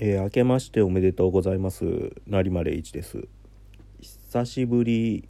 [0.00, 2.12] えー、明けましておめでとうございます。
[2.28, 3.26] 成丸一です。
[4.00, 5.28] 久しぶり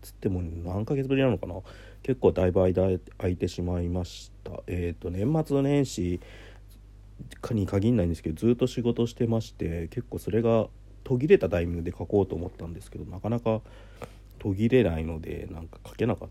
[0.00, 1.56] つっても何ヶ月ぶりなのかな？
[2.02, 4.62] 結構だいぶ間空いてしまいました。
[4.68, 6.18] えっ、ー、と年末年始
[7.42, 10.68] かに限らないんですけどずっと仕事してまして結構それが
[11.04, 13.60] 途切れたタイミングで書こうと思ったんですけどなかなか
[14.38, 16.28] 途切れないのでなんか書けなかっ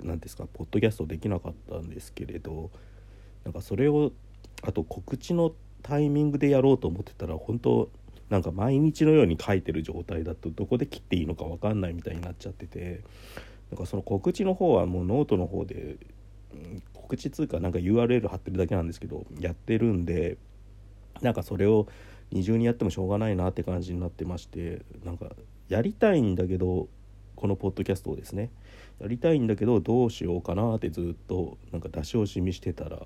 [0.00, 2.70] た何ですかポッドキャストできなかったんですけれど
[3.44, 4.12] なんかそれを
[4.62, 5.52] あと告知の
[5.82, 7.90] タイミングでやろうと思ってたら本当
[8.30, 13.02] なんか毎日のように書いてる状態だとどこで切っていいのか分かんないみたいになっちゃってて
[13.70, 15.96] なんかその告知の方はもうノートの方で、
[16.94, 20.38] 告知通貨なんか URL 貼ってるだけなんですけどやってるんで
[21.20, 21.86] なんかそれを
[22.30, 25.26] 二重にやってもしょうがないなって感じになってましてなんか
[25.68, 26.88] やりたいんだけど
[27.36, 28.50] このポッドキャストをですね
[29.00, 33.00] やりたいんだけどどうしようかなってずっとなんか出し惜しみしてたら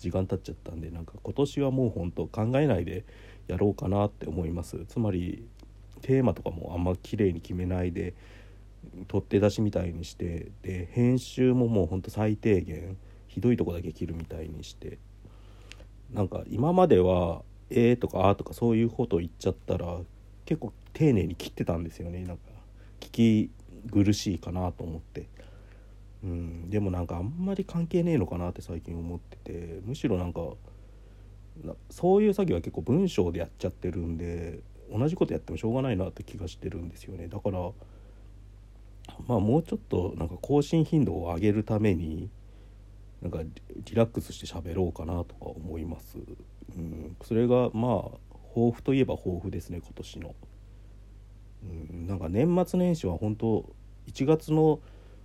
[0.00, 3.04] 時間経っちゃったんでなんか今年はもうほんと考えないで
[3.46, 4.84] やろうかなって思います。
[4.86, 5.46] つまり
[6.02, 8.14] テーマとかもあんま綺麗に決めないで
[9.06, 12.96] 取って出しみたいにしてで編集ももうほんと最低限
[13.28, 14.98] ひどいとこだけ切るみたいにして。
[16.12, 20.00] なんか今までは「えー」とか「あ」とかそういうこと言っちゃったら
[20.44, 22.24] 結構丁寧に切ってたんですよね。
[22.24, 22.42] なんか
[22.98, 23.10] 聞
[23.46, 23.50] き
[23.92, 25.26] 苦しいかなと思って。
[26.22, 30.40] うん、でもなんかあんまり関係ねえのかなって最近思っててむしろなんか
[31.90, 34.60] そういう作業は結構文章でやっちゃってるんで
[34.92, 37.28] 同じことやってもしょうがないなって気がしてるんですよね。
[37.28, 37.70] だから
[39.26, 42.30] まあもうちょっとなんか更新頻度を上げるために
[43.22, 46.16] なんかリラックスして喋ろうかなとか思います、
[46.76, 50.34] うん、それがまあ抱負といえば抱負ですね今年の、
[51.64, 53.68] うん、なんか年末年始は本当
[54.06, 54.80] 1月の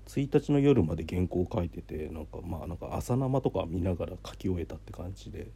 [0.07, 5.47] 1日の夜まで原稿を書いててなんかまあなんか朝生とか見ながら書き終えたって感じで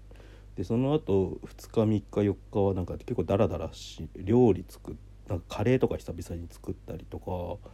[0.55, 4.95] でその後2日3日4日はなんか結構ダラダラし料理作っ
[5.30, 7.70] なんかカレーとか久々に作ったりとか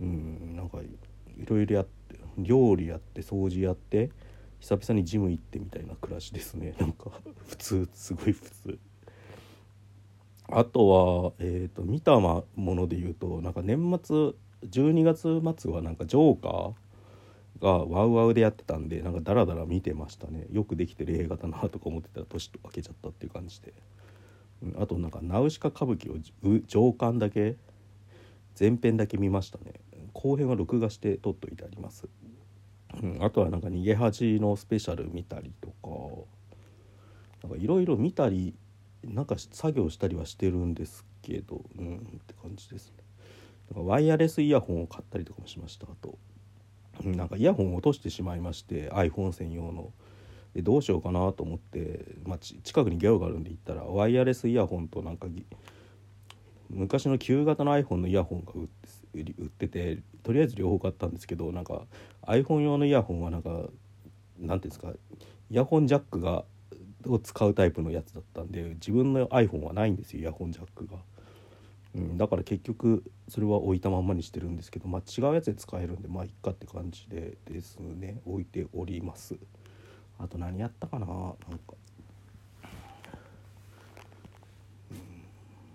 [0.00, 4.10] うんなんかいろいろやって料理やって掃除やって
[4.60, 7.10] 久々にジム行ってみたいな暮らしですね なんか
[7.46, 8.78] 普通すごい普通。
[10.54, 14.32] あとは、えーと、と見たもので言うとなんか年末
[14.70, 20.46] 12月末はなんかジョーカーがワウワウでやってたんでなんかダラダラ見てましたね。
[20.50, 23.72] よくできてる映画だなとか思ってたら年と分けちゃったっていう感じで、
[24.62, 26.16] うん、あとなんかナウシカ歌舞伎を
[26.66, 27.56] 上巻だけ
[28.58, 29.74] 前編だけ見ましたね。
[30.12, 32.06] 後編は録画して撮っといてあります、
[33.02, 38.54] うん、あとはなんか逃げ恥のスペシャル見たりとかなんかいろいろ見たり
[39.04, 42.96] なんか作業したりはしてるんですけどうんって感じですね。
[43.80, 46.18] ワイヤレスイヤホンを買ったりとかもしましたあと
[47.04, 49.92] なんかイヤホンを落としてしまいまして iPhone 専用の
[50.54, 55.26] でどうしようかなと思って、まあ、近くにギャオがあるんで行ったらワイヤレスイヤホンとなんか
[56.68, 61.82] 昔の旧型の iPhone のイヤホンが売って売っててとりあえず両方買ったんですけどなんか
[62.26, 63.50] iPhone 用のイヤホンはなんか
[64.38, 64.88] 何ていうんですか
[65.50, 66.44] イヤホンジャックが
[67.06, 70.96] を使うタイプのやつだったんで自分の iPhone はないんですよイヤホンジャックが。
[71.94, 78.20] うん、だから結局それは置いたまんまにしてるんですけど、まあ、違うやつで使えるんでまあいっかって感じでですね。
[78.24, 79.36] 置いております。
[80.18, 81.34] あと何やったかななんか、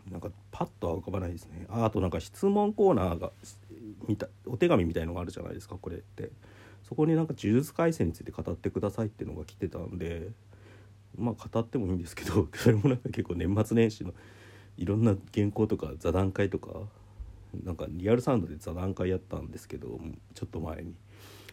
[0.07, 1.67] うん、なんかパッとは浮かばないですね。
[1.69, 3.31] ああとなんか質問コーナーが
[4.07, 6.31] 見たお手紙みたいのがあるじゃないですかこれって。
[6.87, 10.29] そこになんか呪術廻戦について語ってくださいっていうのが来てたんで
[11.17, 14.13] まあ語ってもいいんですけど それもなんか結構年末年始の
[14.77, 16.69] いろんな原稿とか座談会とか
[17.63, 19.99] なんかリアルサウンドで座談会やったんですけど
[20.33, 20.93] ちょっと前に。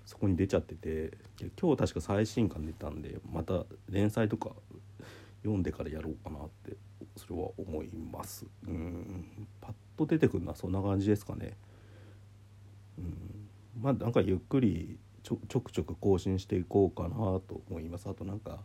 [0.06, 1.16] そこに出ちゃってて
[1.60, 4.50] 今日確か最新刊出たんでまた連載とか
[5.42, 6.76] 読んでからやろうかなって
[7.16, 8.46] それは思います。
[8.66, 9.46] うん。
[9.60, 11.56] パッと出てくるのはそんな感じですかね。
[12.98, 13.48] うん。
[13.80, 18.08] まあなんかゆっくりちょちょくちょく更新していこうかなと思います。
[18.08, 18.60] あとなんか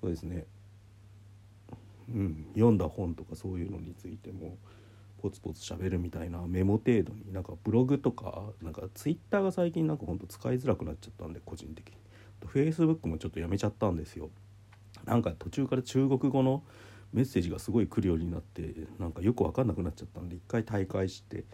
[0.00, 0.46] そうですね。
[2.08, 4.56] うん、読んだ本とかそういうのについても
[5.20, 11.94] ポツポツ喋るみたいなメモ程度になんかブログとかなんかツイッターが最近なんかほんと使いづらくなっちゃったんで個人的に。
[12.44, 14.30] フェイスブックもちょっとやめちゃったんですよ。
[15.04, 16.62] なんか途中から中国語の
[17.12, 21.44] メッセージがすごい来るようになってなんかよく分かんなくなっちゃったんで一回大会して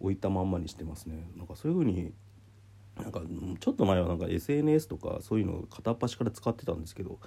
[0.00, 1.30] 置いたまんまにしてますね。
[1.36, 2.12] なんかそういう風に
[2.96, 3.22] なんか
[3.60, 7.18] ちょっと前はなんか SNS とかそういうのを片っ端から使ってたんですけど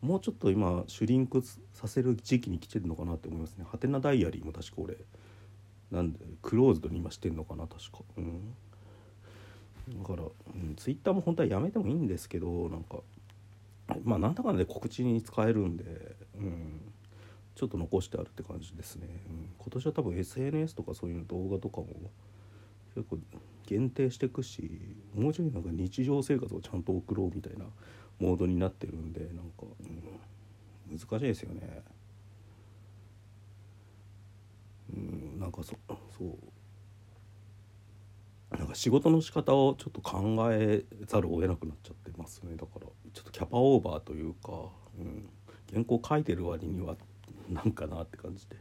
[0.00, 1.42] もうちょっと今シュリンク
[1.72, 3.64] させる時期に来てるのかなって思いますね。
[3.68, 4.96] ハテナダイアリーも確か俺
[5.90, 7.98] なんでクローズドに今してんのかな確か。
[8.16, 8.54] うん。
[10.00, 12.98] だから、うん、ツイッターも本当はやめてもいいんですけどなんか
[14.04, 15.84] まあなんだかんだで告知に使えるんで
[16.38, 16.92] うん。
[17.58, 21.88] ちょっと残してあるって感じですね、うん、今年は多分 SNS とかそういう動画とかも
[22.94, 23.18] 結構
[23.66, 27.64] 限定していくしもうちょいなんか日常生活をちゃんと送ろうみたいな
[28.18, 29.66] モードになってるんでなんか、
[30.88, 31.82] うん、難しいですよね。
[34.92, 35.74] うん、なんかそ
[36.16, 36.38] そう。
[38.56, 42.56] なんか仕事の仕方をちょっと考えざるを得なくなっちゃってますね。
[42.56, 44.52] だからちょっとキャパオーバーというか、
[44.98, 45.28] うん、
[45.70, 46.96] 原稿書いてる割には
[47.48, 48.56] なんかなって感じで。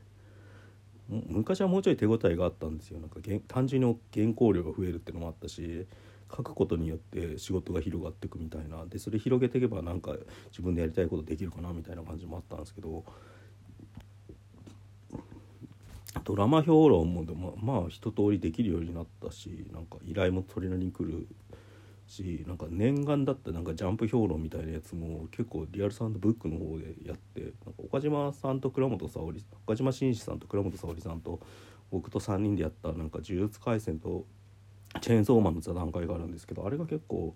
[1.10, 3.00] 昔はもうちょい手応えがあったんですよ。
[3.00, 5.88] なんか単純に原稿量が増えるっていうのもあったし
[6.30, 8.86] 書くことによって仕事が広がっていくみたいな。
[8.86, 10.16] でそれ広げていけばなんか
[10.52, 13.04] 自分でやりたいことできるかなみたいな感じもあったんですけど。
[16.24, 21.28] ドラマ評論もでもまあ一通りできるようになったしなんか依頼もそれなりに来る
[22.08, 27.54] しなんか念願だったなんかジャンプ評論みたいなやつも結構リアルサウンドブックの方でやってなんか
[27.84, 31.40] 岡島さんと倉本沙織岡島紳士さんと倉本沙織さんと
[31.92, 34.26] 僕と3人でやったなんか呪術廻戦と
[35.02, 37.36] チェーンソーマンの座談会があるんですけどあれが結構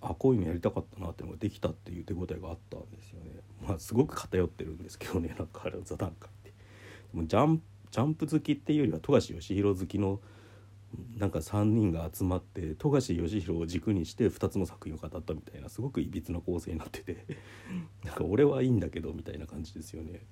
[0.00, 3.32] あこういうのやりたかったなっていうのができたっていう手応えがあったんですよね。
[3.66, 6.50] まあすごく偏ってるんですけどねなんかあれの座談会って。
[6.50, 10.20] でもジャンジャンプ好きっていうよりは富樫義弘好きの
[11.18, 17.26] なんか3人が集まって富樫義弘を軸にして2つの作品を語ったみたいなすごくいびつな構成になってて
[18.04, 20.22] なんか俺はいいんだけどみたいな感じですよね。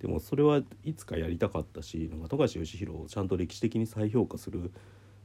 [0.00, 4.72] でもそれはいつかやりたかったしなんか富樫義弘をちゃんと歴史的に再評価する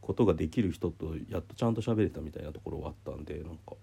[0.08, 3.76] ことができる人とやっとちゃんと喋れたみたいなところはあったんでなんか、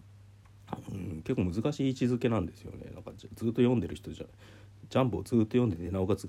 [0.90, 4.24] うん、結構難しい位置づけなんですよねなんかずっと読んでる人じゃ
[4.88, 6.26] ジャンプをずっと読んでてなおかつ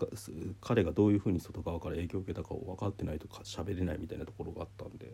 [0.60, 5.14] 彼がどういうふうに外側から影響を受けたかを分かってないとか喋れないみたいなところがあったんで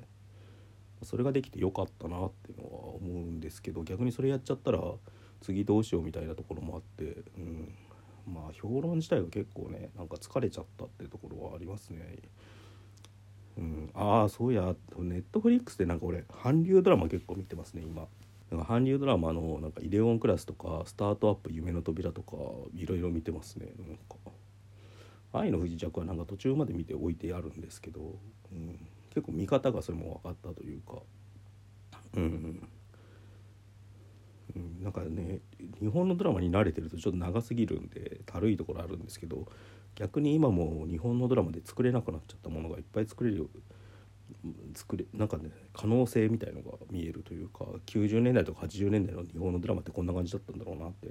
[1.03, 4.79] それができてよかったなっていうのは思うんですけど逆にそれやっちゃったら
[5.41, 7.75] 次どうしようみたいなところもあって、うん、
[8.27, 12.17] まあ評論自体が結構ねなんか疲れちゃったっていうところはありますね。
[13.57, 18.07] うん、ああそうやネットフリックスでなんか俺韓流ドラマ結構見てますね今。
[18.49, 22.35] なんか韓流ドラマのなんかイデオンクラスとかスタートアップ夢の扉とか
[22.75, 24.15] いろいろ見てますねなんか。
[25.33, 28.01] 愛の不時着はなんか途中まで見ておいてあるんですけど、
[28.51, 28.79] うん、
[29.13, 30.95] 結構見方がそれも分かったというか。
[32.15, 32.67] うん、
[34.55, 35.39] うん、なんかね
[35.79, 39.47] 日本のドラマに慣れてるとちょっと長すぎるんでたるいところあるんですけど
[39.95, 43.45] 逆に今も日本のドラマで作れなくなっちゃったものがいっぱい作れるよ
[44.73, 51.09] 作れなんかね可能性みたいのが見えるというか90年代とか80年代の日本のドラマってこんな感じだったんだろうなって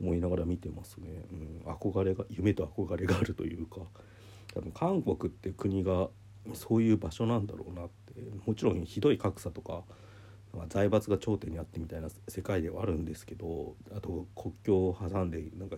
[0.00, 1.24] 思いながら見てますね、
[1.64, 3.80] うん、憧れが夢と憧れがあるというか
[4.54, 6.08] 多分韓国って国が
[6.54, 8.14] そういう場所なんだろうなって
[8.46, 9.82] もちろんひどい格差とか
[10.68, 15.76] 財閥が頂点にあってみたいな世界ではあるんですけどあと国境を挟んでなんか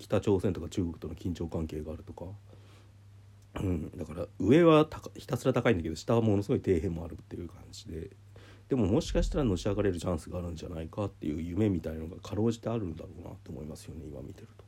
[0.00, 2.24] 北朝鮮とか中国との緊張関係があるとか。
[3.56, 4.86] うん、だから上は
[5.16, 8.10] ひたすら高いんだけど下はものすごい底辺もあるっていう感じで。
[8.68, 14.64] でももしかしたらのし上がれるチャンスがあるんじゃないかっていう夢みたいのがかろうじてあるんだろうなって思いますよね今見てると。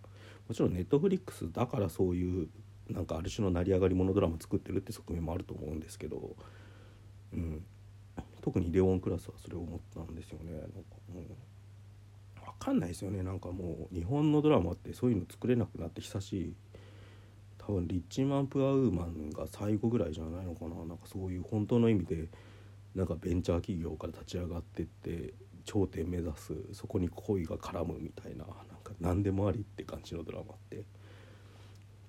[0.49, 2.49] もちろんネットフリックスだからそういう
[2.91, 6.35] なんかある種の成り上がり物ドラマ作ってるって側面もあると思うんですけど、
[7.33, 7.65] うん、
[8.41, 10.53] 特にレオンクラスはそれを思ったんですよね。
[10.53, 10.69] なんか。
[11.09, 11.25] う分
[12.63, 13.23] かんないですよね。
[13.23, 16.55] なんかもう日本のドラマってそういうの作れなくなって久しい
[17.59, 20.77] 多分リッチマン・プアウーマンが最後ぐらいじゃないのかな。
[20.85, 22.29] なんかそういう本当の意味で
[22.95, 28.47] なんかベンチャー企業から立ち上がってって頂点目指すそこに恋が絡むみたいななん
[28.85, 30.85] か何でもありって感じのドラマって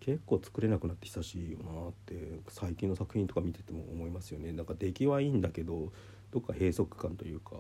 [0.02, 4.52] 結構作れなくなって久しいよなって最近の作品とか見てても思いますよね。
[4.52, 5.92] なんか出来はいいんだけど
[6.32, 7.56] どっか閉塞感というか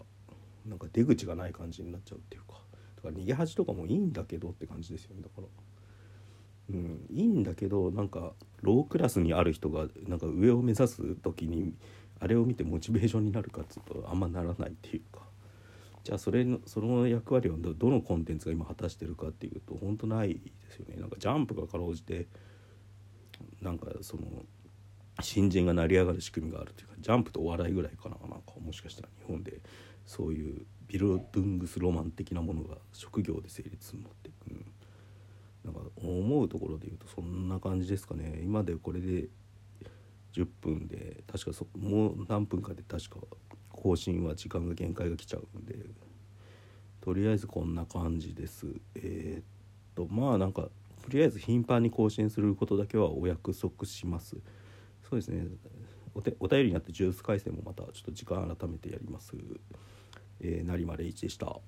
[0.65, 2.62] なんか出口がない感じになっちゃうっていうか。
[3.03, 5.48] だか逃げ恥とかもいいんだけどって感じですよねだから。
[6.69, 11.75] うん、いいんだけどなんかロークラスにある人がなんか上を目指す時に
[12.22, 15.24] あれを見てモチベーションになるかっつうとあんまならないっていうか。
[16.03, 20.98] じゃあそれのその役割をどのコンテンツが今果たしてるかっていうと本当ないですよね。
[21.00, 22.27] なんかジャンプがかろうじて
[23.62, 24.24] なんかその
[25.22, 28.17] 新人が成り上がる仕組みがあるというかジャンプとお笑いぐらいかな。
[28.27, 29.62] なんかもしかしたら日本で
[30.05, 34.65] そういうビルドゥングスロマン的なものが職業で成立するのって、うん、
[35.65, 38.39] なんか思うところで言うとそんな感じですかね。
[38.43, 39.27] 今でこれで
[40.33, 43.17] 10分で確かそもう何分かで確か
[43.71, 45.75] 更新は時間が限界が来ちゃうんで。
[47.01, 48.67] とりあえずこんな感じです。
[48.95, 49.43] えー、っ
[49.95, 50.69] とまあなんか
[51.01, 54.38] とりあえず頻繁に更新することだけはお約束します。
[55.09, 55.47] そうですね。
[56.13, 59.33] おお便りになってジュース回線もまたちょっと時間改めてやります。
[60.43, 61.59] えー、成丸一でした。